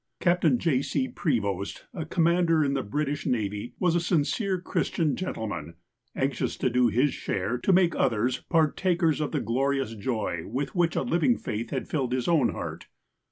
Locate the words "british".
2.81-3.27